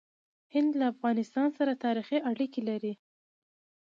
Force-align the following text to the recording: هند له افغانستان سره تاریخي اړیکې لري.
هند 0.53 0.71
له 0.79 0.85
افغانستان 0.93 1.47
سره 1.57 1.73
تاریخي 1.85 2.17
اړیکې 2.31 2.61
لري. 2.69 2.93